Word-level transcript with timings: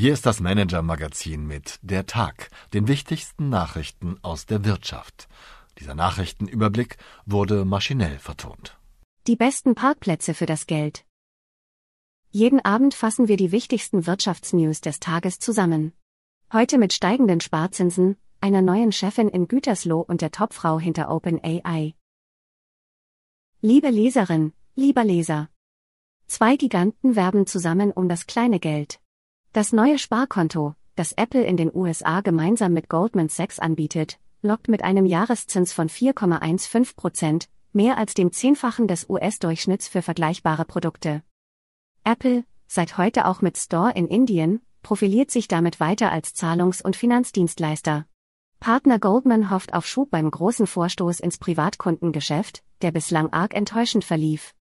Hier 0.00 0.12
ist 0.12 0.26
das 0.26 0.38
Manager-Magazin 0.38 1.44
mit 1.44 1.80
Der 1.82 2.06
Tag, 2.06 2.50
den 2.72 2.86
wichtigsten 2.86 3.48
Nachrichten 3.48 4.16
aus 4.22 4.46
der 4.46 4.64
Wirtschaft. 4.64 5.26
Dieser 5.80 5.96
Nachrichtenüberblick 5.96 6.98
wurde 7.26 7.64
maschinell 7.64 8.20
vertont. 8.20 8.78
Die 9.26 9.34
besten 9.34 9.74
Parkplätze 9.74 10.34
für 10.34 10.46
das 10.46 10.68
Geld. 10.68 11.04
Jeden 12.30 12.64
Abend 12.64 12.94
fassen 12.94 13.26
wir 13.26 13.36
die 13.36 13.50
wichtigsten 13.50 14.06
Wirtschaftsnews 14.06 14.80
des 14.82 15.00
Tages 15.00 15.40
zusammen. 15.40 15.92
Heute 16.52 16.78
mit 16.78 16.92
steigenden 16.92 17.40
Sparzinsen, 17.40 18.16
einer 18.40 18.62
neuen 18.62 18.92
Chefin 18.92 19.28
in 19.28 19.48
Gütersloh 19.48 20.02
und 20.02 20.20
der 20.20 20.30
Topfrau 20.30 20.78
hinter 20.78 21.10
OpenAI. 21.10 21.96
Liebe 23.62 23.90
Leserin, 23.90 24.52
lieber 24.76 25.02
Leser. 25.02 25.48
Zwei 26.28 26.54
Giganten 26.54 27.16
werben 27.16 27.48
zusammen 27.48 27.90
um 27.90 28.08
das 28.08 28.28
kleine 28.28 28.60
Geld. 28.60 29.00
Das 29.54 29.72
neue 29.72 29.98
Sparkonto, 29.98 30.74
das 30.94 31.12
Apple 31.12 31.42
in 31.42 31.56
den 31.56 31.74
USA 31.74 32.20
gemeinsam 32.20 32.74
mit 32.74 32.90
Goldman 32.90 33.30
Sachs 33.30 33.58
anbietet, 33.58 34.18
lockt 34.42 34.68
mit 34.68 34.84
einem 34.84 35.06
Jahreszins 35.06 35.72
von 35.72 35.88
4,15 35.88 36.94
Prozent, 36.94 37.48
mehr 37.72 37.96
als 37.96 38.12
dem 38.12 38.30
Zehnfachen 38.30 38.88
des 38.88 39.08
US-Durchschnitts 39.08 39.88
für 39.88 40.02
vergleichbare 40.02 40.66
Produkte. 40.66 41.22
Apple, 42.04 42.44
seit 42.66 42.98
heute 42.98 43.24
auch 43.26 43.40
mit 43.40 43.56
Store 43.56 43.90
in 43.94 44.06
Indien, 44.06 44.60
profiliert 44.82 45.30
sich 45.30 45.48
damit 45.48 45.80
weiter 45.80 46.12
als 46.12 46.34
Zahlungs- 46.34 46.82
und 46.82 46.94
Finanzdienstleister. 46.94 48.04
Partner 48.60 48.98
Goldman 48.98 49.50
hofft 49.50 49.72
auf 49.72 49.86
Schub 49.86 50.10
beim 50.10 50.30
großen 50.30 50.66
Vorstoß 50.66 51.20
ins 51.20 51.38
Privatkundengeschäft, 51.38 52.62
der 52.82 52.92
bislang 52.92 53.32
arg 53.32 53.54
enttäuschend 53.54 54.04
verlief. 54.04 54.54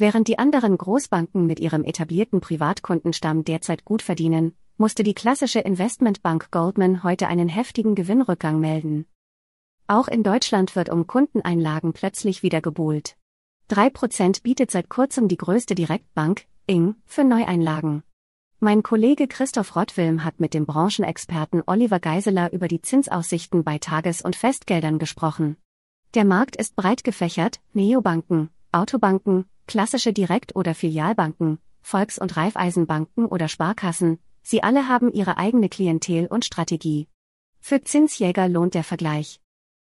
Während 0.00 0.28
die 0.28 0.38
anderen 0.38 0.78
Großbanken 0.78 1.44
mit 1.44 1.58
ihrem 1.58 1.82
etablierten 1.82 2.40
Privatkundenstamm 2.40 3.42
derzeit 3.42 3.84
gut 3.84 4.00
verdienen, 4.00 4.56
musste 4.76 5.02
die 5.02 5.12
klassische 5.12 5.58
Investmentbank 5.58 6.52
Goldman 6.52 7.02
heute 7.02 7.26
einen 7.26 7.48
heftigen 7.48 7.96
Gewinnrückgang 7.96 8.60
melden. 8.60 9.06
Auch 9.88 10.06
in 10.06 10.22
Deutschland 10.22 10.76
wird 10.76 10.88
um 10.88 11.08
Kundeneinlagen 11.08 11.94
plötzlich 11.94 12.44
wieder 12.44 12.60
gebuhlt. 12.60 13.16
3% 13.70 14.44
bietet 14.44 14.70
seit 14.70 14.88
kurzem 14.88 15.26
die 15.26 15.36
größte 15.36 15.74
Direktbank, 15.74 16.44
Ing, 16.68 16.94
für 17.04 17.24
Neueinlagen. 17.24 18.04
Mein 18.60 18.84
Kollege 18.84 19.26
Christoph 19.26 19.74
Rottwilm 19.74 20.22
hat 20.22 20.38
mit 20.38 20.54
dem 20.54 20.64
Branchenexperten 20.64 21.64
Oliver 21.66 21.98
Geiseler 21.98 22.52
über 22.52 22.68
die 22.68 22.82
Zinsaussichten 22.82 23.64
bei 23.64 23.78
Tages- 23.78 24.22
und 24.22 24.36
Festgeldern 24.36 25.00
gesprochen. 25.00 25.56
Der 26.14 26.24
Markt 26.24 26.54
ist 26.54 26.76
breit 26.76 27.02
gefächert, 27.02 27.60
Neobanken, 27.72 28.50
Autobanken, 28.70 29.46
klassische 29.68 30.12
Direkt- 30.12 30.56
oder 30.56 30.74
Filialbanken, 30.74 31.60
Volks- 31.80 32.18
und 32.18 32.36
Raiffeisenbanken 32.36 33.26
oder 33.26 33.46
Sparkassen, 33.46 34.18
sie 34.42 34.64
alle 34.64 34.88
haben 34.88 35.12
ihre 35.12 35.38
eigene 35.38 35.68
Klientel 35.68 36.26
und 36.26 36.44
Strategie. 36.44 37.06
Für 37.60 37.84
Zinsjäger 37.84 38.48
lohnt 38.48 38.74
der 38.74 38.82
Vergleich. 38.82 39.40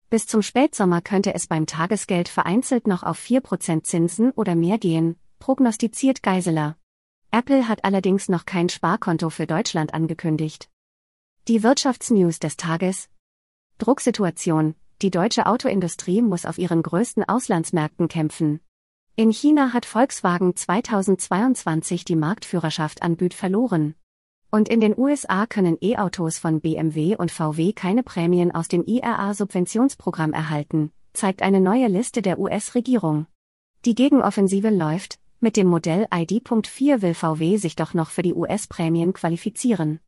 Bis 0.10 0.28
zum 0.28 0.42
Spätsommer 0.42 1.02
könnte 1.02 1.34
es 1.34 1.48
beim 1.48 1.66
Tagesgeld 1.66 2.30
vereinzelt 2.30 2.88
noch 2.88 3.04
auf 3.04 3.20
4% 3.20 3.84
Zinsen 3.84 4.32
oder 4.32 4.56
mehr 4.56 4.78
gehen, 4.78 5.18
prognostiziert 5.40 6.24
Geiseler. 6.24 6.78
Apple 7.32 7.68
hat 7.68 7.84
allerdings 7.84 8.30
noch 8.30 8.46
kein 8.46 8.70
Sparkonto 8.70 9.30
für 9.30 9.48
Deutschland 9.48 9.94
angekündigt. 9.94 10.70
Die 11.48 11.62
Wirtschaftsnews 11.62 12.40
des 12.40 12.56
Tages. 12.56 13.10
Drucksituation. 13.80 14.76
Die 15.02 15.12
deutsche 15.12 15.46
Autoindustrie 15.46 16.22
muss 16.22 16.46
auf 16.46 16.58
ihren 16.58 16.82
größten 16.82 17.28
Auslandsmärkten 17.28 18.08
kämpfen. 18.08 18.62
In 19.20 19.34
China 19.34 19.74
hat 19.74 19.88
Volkswagen 19.88 20.56
2022 20.56 22.06
die 22.06 22.16
Marktführerschaft 22.16 23.02
an 23.02 23.18
Büt 23.18 23.34
verloren. 23.34 23.96
Und 24.52 24.70
in 24.70 24.80
den 24.80 24.96
USA 24.96 25.48
können 25.48 25.76
E-Autos 25.82 26.38
von 26.38 26.62
BMW 26.62 27.16
und 27.16 27.32
VW 27.32 27.74
keine 27.74 28.04
Prämien 28.04 28.54
aus 28.54 28.68
dem 28.68 28.86
IRA-Subventionsprogramm 28.86 30.34
erhalten, 30.34 30.92
zeigt 31.14 31.42
eine 31.42 31.60
neue 31.62 31.88
Liste 31.88 32.22
der 32.22 32.38
US-Regierung. 32.38 33.26
Die 33.86 33.96
Gegenoffensive 33.96 34.70
läuft, 34.70 35.18
mit 35.40 35.58
dem 35.58 35.66
Modell 35.66 36.06
ID.4 36.14 37.02
will 37.02 37.16
VW 37.16 37.58
sich 37.58 37.76
doch 37.76 37.96
noch 37.96 38.12
für 38.12 38.22
die 38.22 38.36
US-Prämien 38.36 39.14
qualifizieren. 39.14 40.00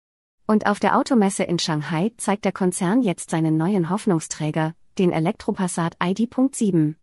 Und 0.46 0.68
auf 0.68 0.80
der 0.80 0.96
Automesse 0.96 1.46
in 1.46 1.58
Shanghai 1.58 2.12
zeigt 2.18 2.46
der 2.46 2.52
Konzern 2.52 3.02
jetzt 3.02 3.32
seinen 3.32 3.58
neuen 3.58 3.90
Hoffnungsträger, 3.90 4.76
den 5.00 5.12
Elektropassat 5.12 5.98
ID.7. 6.00 6.94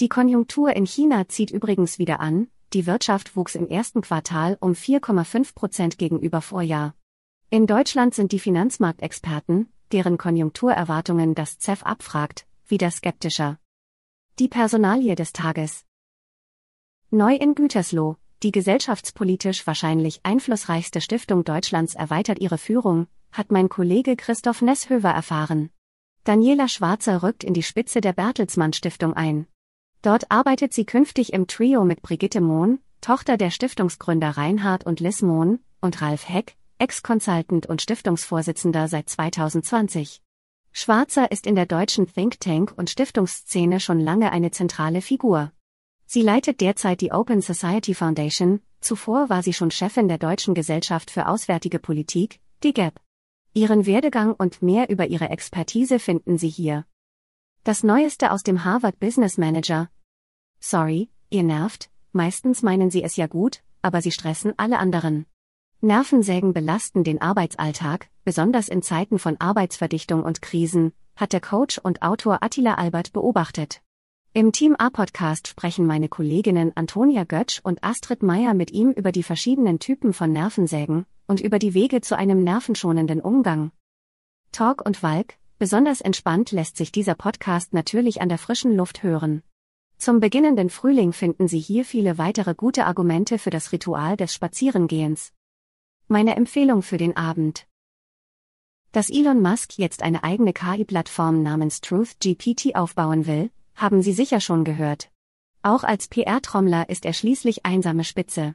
Die 0.00 0.08
Konjunktur 0.08 0.76
in 0.76 0.86
China 0.86 1.28
zieht 1.28 1.50
übrigens 1.50 1.98
wieder 1.98 2.20
an, 2.20 2.46
die 2.72 2.86
Wirtschaft 2.86 3.34
wuchs 3.34 3.56
im 3.56 3.66
ersten 3.66 4.00
Quartal 4.00 4.56
um 4.60 4.72
4,5 4.72 5.56
Prozent 5.56 5.98
gegenüber 5.98 6.40
Vorjahr. 6.40 6.94
In 7.50 7.66
Deutschland 7.66 8.14
sind 8.14 8.30
die 8.30 8.38
Finanzmarktexperten, 8.38 9.72
deren 9.90 10.16
Konjunkturerwartungen 10.16 11.34
das 11.34 11.58
CEF 11.58 11.82
abfragt, 11.82 12.46
wieder 12.68 12.92
skeptischer. 12.92 13.58
Die 14.38 14.46
Personalie 14.46 15.16
des 15.16 15.32
Tages. 15.32 15.84
Neu 17.10 17.34
in 17.34 17.56
Gütersloh, 17.56 18.18
die 18.44 18.52
gesellschaftspolitisch 18.52 19.66
wahrscheinlich 19.66 20.20
einflussreichste 20.22 21.00
Stiftung 21.00 21.42
Deutschlands 21.42 21.96
erweitert 21.96 22.38
ihre 22.38 22.58
Führung, 22.58 23.08
hat 23.32 23.50
mein 23.50 23.68
Kollege 23.68 24.14
Christoph 24.14 24.62
Nesshöver 24.62 25.10
erfahren. 25.10 25.70
Daniela 26.22 26.68
Schwarzer 26.68 27.24
rückt 27.24 27.42
in 27.42 27.54
die 27.54 27.64
Spitze 27.64 28.00
der 28.00 28.12
Bertelsmann 28.12 28.72
Stiftung 28.72 29.14
ein. 29.14 29.48
Dort 30.08 30.30
arbeitet 30.30 30.72
sie 30.72 30.86
künftig 30.86 31.34
im 31.34 31.46
Trio 31.48 31.84
mit 31.84 32.00
Brigitte 32.00 32.40
Mohn, 32.40 32.78
Tochter 33.02 33.36
der 33.36 33.50
Stiftungsgründer 33.50 34.30
Reinhard 34.30 34.86
und 34.86 35.00
Liz 35.00 35.20
Mohn, 35.20 35.58
und 35.82 36.00
Ralf 36.00 36.26
Heck, 36.26 36.56
Ex-Consultant 36.78 37.66
und 37.66 37.82
Stiftungsvorsitzender 37.82 38.88
seit 38.88 39.10
2020. 39.10 40.22
Schwarzer 40.72 41.30
ist 41.30 41.46
in 41.46 41.56
der 41.56 41.66
deutschen 41.66 42.06
Think 42.06 42.40
Tank 42.40 42.72
und 42.74 42.88
Stiftungsszene 42.88 43.80
schon 43.80 44.00
lange 44.00 44.32
eine 44.32 44.50
zentrale 44.50 45.02
Figur. 45.02 45.52
Sie 46.06 46.22
leitet 46.22 46.62
derzeit 46.62 47.02
die 47.02 47.12
Open 47.12 47.42
Society 47.42 47.92
Foundation, 47.92 48.62
zuvor 48.80 49.28
war 49.28 49.42
sie 49.42 49.52
schon 49.52 49.70
Chefin 49.70 50.08
der 50.08 50.16
Deutschen 50.16 50.54
Gesellschaft 50.54 51.10
für 51.10 51.28
Auswärtige 51.28 51.80
Politik, 51.80 52.40
die 52.62 52.72
GAP. 52.72 52.98
Ihren 53.52 53.84
Werdegang 53.84 54.32
und 54.32 54.62
mehr 54.62 54.88
über 54.88 55.06
ihre 55.06 55.28
Expertise 55.28 55.98
finden 55.98 56.38
Sie 56.38 56.48
hier. 56.48 56.86
Das 57.62 57.82
Neueste 57.82 58.32
aus 58.32 58.42
dem 58.42 58.64
Harvard 58.64 58.98
Business 58.98 59.36
Manager. 59.36 59.90
Sorry, 60.60 61.08
ihr 61.30 61.42
nervt, 61.42 61.90
meistens 62.12 62.62
meinen 62.62 62.90
sie 62.90 63.02
es 63.02 63.16
ja 63.16 63.26
gut, 63.26 63.62
aber 63.82 64.02
sie 64.02 64.10
stressen 64.10 64.54
alle 64.56 64.78
anderen. 64.78 65.26
Nervensägen 65.80 66.52
belasten 66.52 67.04
den 67.04 67.20
Arbeitsalltag, 67.20 68.08
besonders 68.24 68.68
in 68.68 68.82
Zeiten 68.82 69.18
von 69.18 69.40
Arbeitsverdichtung 69.40 70.22
und 70.22 70.42
Krisen, 70.42 70.92
hat 71.16 71.32
der 71.32 71.40
Coach 71.40 71.78
und 71.78 72.02
Autor 72.02 72.42
Attila 72.42 72.74
Albert 72.74 73.12
beobachtet. 73.12 73.82
Im 74.32 74.52
Team 74.52 74.74
A-Podcast 74.76 75.48
sprechen 75.48 75.86
meine 75.86 76.08
Kolleginnen 76.08 76.72
Antonia 76.76 77.24
Götsch 77.24 77.60
und 77.62 77.82
Astrid 77.82 78.22
Meyer 78.22 78.54
mit 78.54 78.70
ihm 78.70 78.90
über 78.90 79.12
die 79.12 79.22
verschiedenen 79.22 79.78
Typen 79.78 80.12
von 80.12 80.32
Nervensägen 80.32 81.06
und 81.26 81.40
über 81.40 81.58
die 81.58 81.74
Wege 81.74 82.00
zu 82.00 82.16
einem 82.16 82.42
nervenschonenden 82.42 83.20
Umgang. 83.20 83.72
Talk 84.52 84.84
und 84.84 85.02
Walk, 85.02 85.38
Besonders 85.60 86.00
entspannt 86.00 86.52
lässt 86.52 86.76
sich 86.76 86.92
dieser 86.92 87.16
Podcast 87.16 87.74
natürlich 87.74 88.20
an 88.20 88.28
der 88.28 88.38
frischen 88.38 88.76
Luft 88.76 89.02
hören. 89.02 89.42
Zum 89.98 90.20
beginnenden 90.20 90.70
Frühling 90.70 91.12
finden 91.12 91.48
Sie 91.48 91.58
hier 91.58 91.84
viele 91.84 92.18
weitere 92.18 92.54
gute 92.54 92.86
Argumente 92.86 93.36
für 93.36 93.50
das 93.50 93.72
Ritual 93.72 94.16
des 94.16 94.32
Spazierengehens. 94.32 95.32
Meine 96.06 96.36
Empfehlung 96.36 96.82
für 96.82 96.98
den 96.98 97.16
Abend. 97.16 97.66
Dass 98.92 99.10
Elon 99.10 99.42
Musk 99.42 99.76
jetzt 99.76 100.04
eine 100.04 100.22
eigene 100.22 100.52
KI-Plattform 100.52 101.42
namens 101.42 101.80
Truth 101.80 102.20
GPT 102.20 102.76
aufbauen 102.76 103.26
will, 103.26 103.50
haben 103.74 104.00
Sie 104.00 104.12
sicher 104.12 104.40
schon 104.40 104.62
gehört. 104.62 105.10
Auch 105.62 105.82
als 105.82 106.06
PR-Trommler 106.06 106.88
ist 106.88 107.04
er 107.04 107.12
schließlich 107.12 107.66
einsame 107.66 108.04
Spitze. 108.04 108.54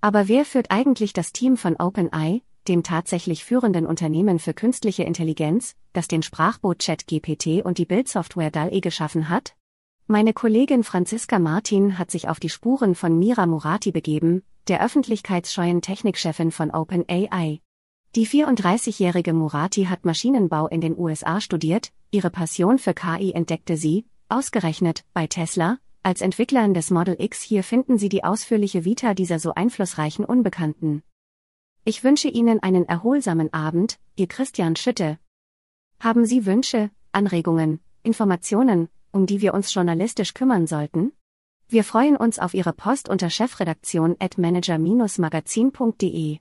Aber 0.00 0.26
wer 0.26 0.46
führt 0.46 0.70
eigentlich 0.70 1.12
das 1.12 1.32
Team 1.32 1.58
von 1.58 1.76
OpenAI, 1.76 2.42
dem 2.66 2.82
tatsächlich 2.82 3.44
führenden 3.44 3.84
Unternehmen 3.84 4.38
für 4.38 4.54
künstliche 4.54 5.02
Intelligenz, 5.02 5.76
das 5.92 6.08
den 6.08 6.22
Sprachbot 6.22 6.78
ChatGPT 6.78 7.62
und 7.62 7.76
die 7.76 7.86
Bildsoftware 7.86 8.50
DALL-E 8.50 8.80
geschaffen 8.80 9.28
hat? 9.28 9.54
Meine 10.10 10.32
Kollegin 10.32 10.84
Franziska 10.84 11.38
Martin 11.38 11.98
hat 11.98 12.10
sich 12.10 12.30
auf 12.30 12.40
die 12.40 12.48
Spuren 12.48 12.94
von 12.94 13.18
Mira 13.18 13.44
Murati 13.44 13.92
begeben, 13.92 14.42
der 14.66 14.82
öffentlichkeitsscheuen 14.82 15.82
Technikchefin 15.82 16.50
von 16.50 16.70
OpenAI. 16.70 17.60
Die 18.16 18.26
34-jährige 18.26 19.34
Murati 19.34 19.84
hat 19.84 20.06
Maschinenbau 20.06 20.66
in 20.66 20.80
den 20.80 20.98
USA 20.98 21.42
studiert, 21.42 21.92
ihre 22.10 22.30
Passion 22.30 22.78
für 22.78 22.94
KI 22.94 23.32
entdeckte 23.32 23.76
sie, 23.76 24.06
ausgerechnet, 24.30 25.04
bei 25.12 25.26
Tesla, 25.26 25.76
als 26.02 26.22
Entwicklerin 26.22 26.72
des 26.72 26.90
Model 26.90 27.16
X 27.18 27.42
hier 27.42 27.62
finden 27.62 27.98
Sie 27.98 28.08
die 28.08 28.24
ausführliche 28.24 28.86
Vita 28.86 29.12
dieser 29.12 29.38
so 29.38 29.52
einflussreichen 29.52 30.24
Unbekannten. 30.24 31.02
Ich 31.84 32.02
wünsche 32.02 32.28
Ihnen 32.28 32.62
einen 32.62 32.88
erholsamen 32.88 33.52
Abend, 33.52 33.98
Ihr 34.16 34.26
Christian 34.26 34.74
Schütte. 34.74 35.18
Haben 36.00 36.24
Sie 36.24 36.46
Wünsche, 36.46 36.90
Anregungen, 37.12 37.80
Informationen, 38.02 38.88
um 39.12 39.26
die 39.26 39.40
wir 39.40 39.54
uns 39.54 39.72
journalistisch 39.72 40.34
kümmern 40.34 40.66
sollten? 40.66 41.12
Wir 41.68 41.84
freuen 41.84 42.16
uns 42.16 42.38
auf 42.38 42.54
Ihre 42.54 42.72
Post 42.72 43.08
unter 43.08 43.30
chefredaktion 43.30 44.16
at 44.20 44.38
manager-magazin.de. 44.38 46.38